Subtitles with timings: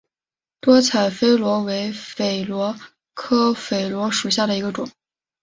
[0.61, 2.75] 多彩榧螺为榧螺
[3.13, 4.89] 科榧螺属下的一个种。